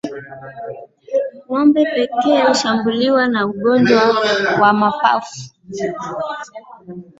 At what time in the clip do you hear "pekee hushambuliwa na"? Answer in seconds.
1.95-3.45